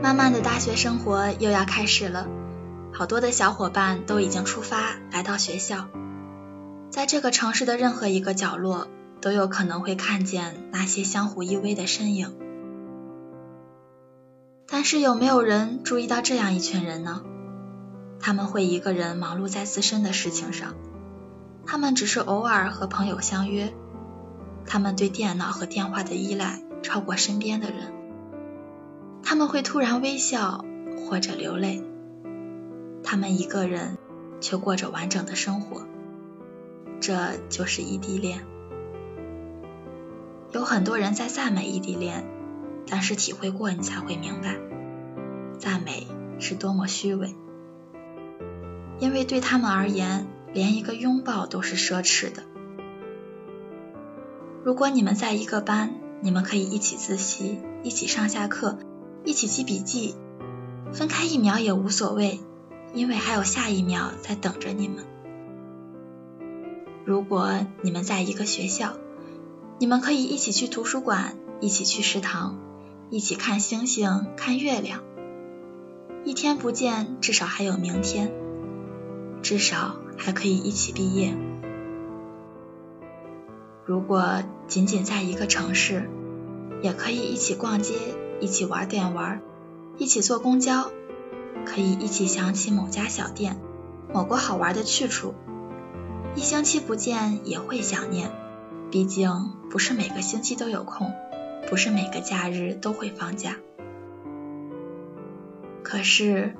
[0.00, 2.28] 慢慢的大学生活又要开始了，
[2.92, 5.88] 好多的小伙伴都已经出发来到学校，
[6.90, 8.88] 在这个城市的任何一个角落，
[9.20, 12.32] 都有可能会看见那些相互依偎的身影。
[14.68, 17.22] 但是有没有人注意到这样一群人呢？
[18.20, 20.74] 他们会一个人忙碌在自身的事情上，
[21.66, 23.74] 他们只是偶尔和朋友相约，
[24.64, 27.97] 他们对电脑和电话的依赖超过身边的人。
[29.28, 30.64] 他们会突然微笑
[30.96, 31.84] 或者流泪，
[33.04, 33.98] 他们一个人
[34.40, 35.82] 却过着完整的生活，
[36.98, 38.46] 这就是异地恋。
[40.50, 42.24] 有很多人在赞美异地恋，
[42.86, 44.56] 但是体会过你才会明白，
[45.58, 46.06] 赞美
[46.38, 47.36] 是多么虚伪。
[48.98, 52.44] 因为对他们而言，连一个拥抱都是奢侈的。
[54.64, 55.92] 如果你们在一个班，
[56.22, 58.78] 你们可以一起自习，一起上下课。
[59.28, 60.14] 一起记笔记，
[60.90, 62.40] 分开一秒也无所谓，
[62.94, 65.04] 因为还有下一秒在等着你们。
[67.04, 68.94] 如果你们在一个学校，
[69.78, 72.58] 你们可以一起去图书馆，一起去食堂，
[73.10, 75.02] 一起看星星、看月亮。
[76.24, 78.32] 一天不见，至少还有明天，
[79.42, 81.36] 至少还可以一起毕业。
[83.84, 86.08] 如果仅仅在一个城市，
[86.80, 87.92] 也可以一起逛街。
[88.40, 89.42] 一起玩电玩，
[89.96, 90.90] 一起坐公交，
[91.64, 93.60] 可以一起想起某家小店，
[94.12, 95.34] 某个好玩的去处。
[96.34, 98.30] 一星期不见也会想念，
[98.90, 101.12] 毕竟不是每个星期都有空，
[101.68, 103.56] 不是每个假日都会放假。
[105.82, 106.54] 可是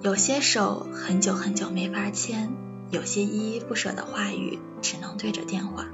[0.00, 2.52] 有些手很久很久没法牵，
[2.90, 5.86] 有些依依不舍的话语只能对着电话。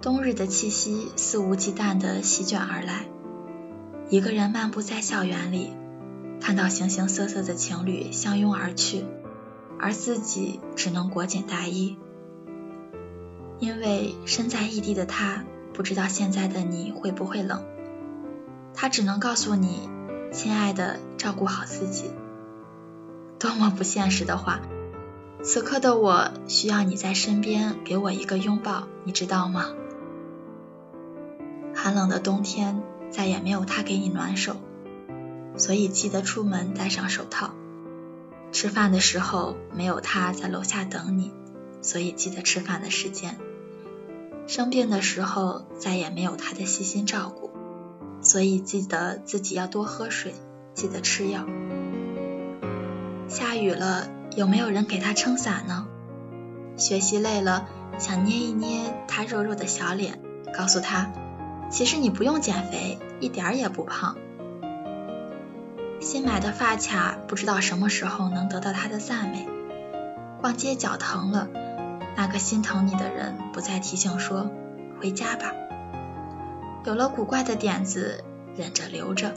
[0.00, 3.06] 冬日的气息肆无忌惮地席卷而来，
[4.10, 5.72] 一个人漫步在校园里，
[6.40, 9.04] 看到形形色色的情侣相拥而去，
[9.80, 11.96] 而自己只能裹紧大衣，
[13.58, 15.44] 因为身在异地的他
[15.74, 17.64] 不知道现在的你会不会冷，
[18.74, 19.90] 他只能告诉你，
[20.32, 22.12] 亲爱的，照顾好自己。
[23.40, 24.60] 多么不现实的话！
[25.42, 29.70] 此刻的我需要你在身边，给我一个拥抱，你知道吗？
[31.80, 34.56] 寒冷的冬天再也没有他给你暖手，
[35.56, 37.52] 所以记得出门戴上手套。
[38.50, 41.30] 吃饭的时候没有他在楼下等你，
[41.80, 43.38] 所以记得吃饭的时间。
[44.48, 47.52] 生病的时候再也没有他的细心照顾，
[48.22, 50.34] 所以记得自己要多喝水，
[50.74, 51.46] 记得吃药。
[53.28, 55.86] 下雨了有没有人给他撑伞呢？
[56.76, 57.68] 学习累了
[58.00, 60.20] 想捏一捏他肉肉的小脸，
[60.52, 61.12] 告诉他。
[61.70, 64.16] 其实你不用减肥，一点儿也不胖。
[66.00, 69.46] 新买的发卡不知道什么时候能得到他的赞美。
[70.40, 71.48] 逛街脚疼了，
[72.16, 74.50] 那个心疼你的人不再提醒说
[75.00, 75.52] 回家吧。
[76.84, 78.24] 有了古怪的点子，
[78.56, 79.34] 忍着留着。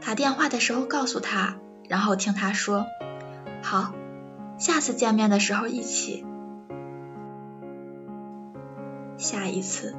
[0.00, 1.56] 打电话的时候告诉他，
[1.88, 2.86] 然后听他说
[3.62, 3.92] 好，
[4.58, 6.24] 下次见面的时候一起。
[9.18, 9.94] 下一次。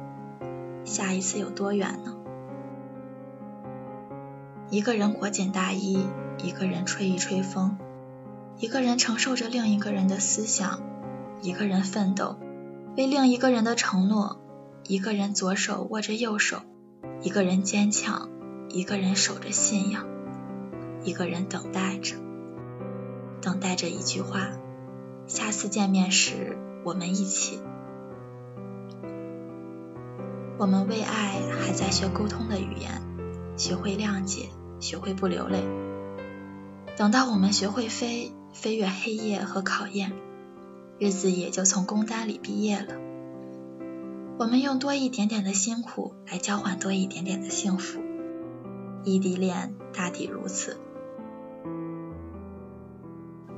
[0.84, 2.16] 下一次有多远呢？
[4.70, 6.06] 一个人裹紧大衣，
[6.38, 7.76] 一个人吹一吹风，
[8.58, 10.80] 一个人承受着另一个人的思想，
[11.40, 12.36] 一个人奋斗
[12.96, 14.40] 为另一个人的承诺，
[14.86, 16.62] 一个人左手握着右手，
[17.20, 18.28] 一个人坚强，
[18.68, 20.06] 一个人守着信仰，
[21.04, 22.16] 一个人等待着，
[23.40, 24.48] 等待着一句话：
[25.26, 27.60] 下次见面时，我们一起。
[30.62, 33.02] 我们为爱还在学沟通的语言，
[33.56, 35.64] 学会谅解，学会不流泪。
[36.96, 40.12] 等到我们学会飞，飞越黑夜和考验，
[41.00, 42.94] 日子也就从工单里毕业了。
[44.38, 48.00] 我们用多一点点的辛苦来交换多一点点的幸福。
[49.02, 50.78] 异地恋大抵如此。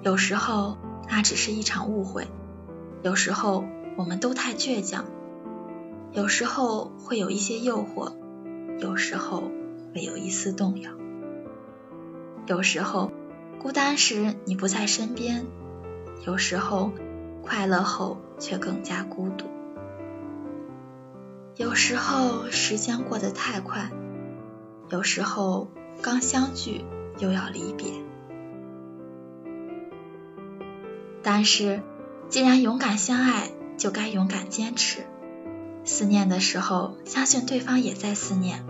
[0.03, 0.79] 有时候
[1.11, 2.29] 那只是一场误会，
[3.03, 3.63] 有时候
[3.99, 5.05] 我们都太倔强。
[6.15, 8.13] 有时候会有一些诱惑，
[8.79, 9.51] 有时候
[9.93, 10.93] 会有一丝动摇。
[12.47, 13.11] 有时候
[13.59, 15.45] 孤单时你不在身边，
[16.25, 16.93] 有时候
[17.43, 19.47] 快乐后却更加孤独。
[21.57, 23.91] 有时候时间过得太快，
[24.91, 25.69] 有时候
[26.01, 26.85] 刚相聚
[27.19, 27.87] 又要离别。
[31.25, 31.83] 但是
[32.29, 35.01] 既然勇敢相爱，就该勇敢坚持。
[35.85, 38.65] 思念的时候，相信对方也在思念。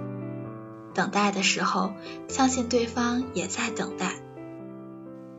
[0.94, 1.92] 等待的时候，
[2.28, 4.14] 相信对方也在等待，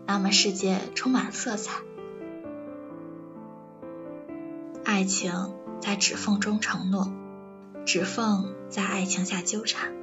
[0.06, 1.82] 那么世界充满色彩。
[4.84, 7.12] 爱情在指缝中承诺，
[7.86, 9.94] 指缝在爱情下纠缠。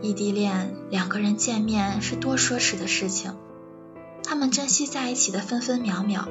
[0.00, 3.34] 异地恋，两个人见面是多奢侈的事情。
[4.22, 6.28] 他们珍惜在一起的分分秒秒，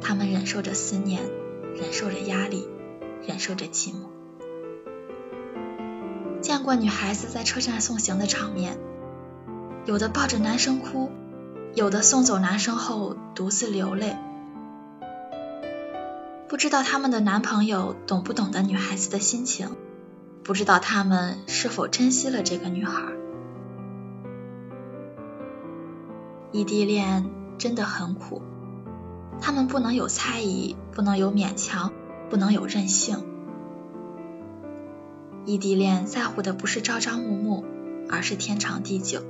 [0.00, 1.22] 他们忍受着思念，
[1.74, 2.68] 忍受着压力，
[3.26, 4.08] 忍受着寂寞。
[6.40, 8.78] 见过女孩子在车站送行的场面，
[9.86, 11.10] 有的抱着男生哭，
[11.74, 14.16] 有的送走男生后独自流泪。
[16.48, 19.74] 不知道他们的男朋友懂不懂得女孩子的心情，
[20.42, 23.04] 不知道他们是否珍惜了这个女孩。
[26.50, 28.42] 异地恋真的很苦，
[29.42, 31.92] 他们不能有猜疑，不能有勉强，
[32.30, 33.26] 不能有任性。
[35.44, 37.64] 异地恋在乎的不是朝朝暮暮，
[38.08, 39.20] 而是天长地久。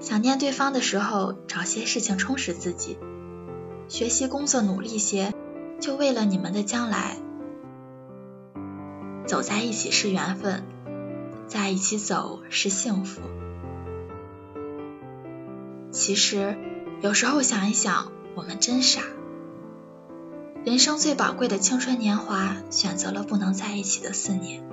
[0.00, 2.98] 想念对方的时候，找些事情充实自己。
[3.88, 5.32] 学习工作努力些，
[5.80, 7.16] 就为了你们的将来。
[9.24, 10.62] 走在一起是缘分，
[11.46, 13.22] 在一起走是幸福。
[15.90, 16.56] 其实
[17.00, 19.02] 有时候想一想，我们真傻。
[20.64, 24.64] 人生最宝贵的青春年华，选择了不能在一起的四年。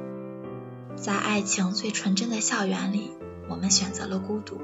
[0.96, 3.12] 在爱情最纯真的校园里，
[3.48, 4.60] 我们选择了孤独。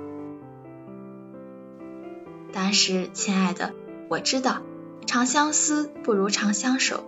[2.51, 3.73] 但是，亲爱的。
[4.09, 4.63] 我知道，
[5.05, 7.05] 长相思不如长相守，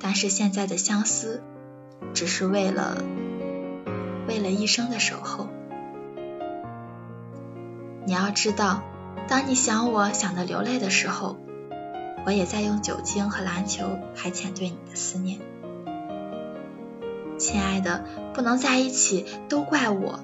[0.00, 1.44] 但是现在的相思，
[2.12, 3.04] 只是为了
[4.26, 5.48] 为了一生的守候。
[8.04, 8.82] 你要知道，
[9.28, 11.36] 当你想我想的流泪的时候，
[12.24, 15.40] 我也在用酒精和篮球排遣对你的思念。
[17.38, 20.20] 亲爱的，不能在一起都怪我，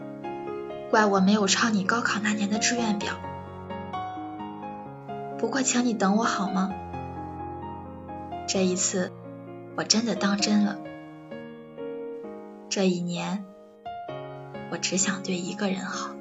[0.90, 3.14] 怪我没有抄你高考那年的志愿表。
[5.36, 6.72] 不过，请你等我好吗？
[8.46, 9.12] 这一次，
[9.76, 10.78] 我真的当真了。
[12.68, 13.44] 这一年，
[14.70, 16.14] 我只想对一个人好。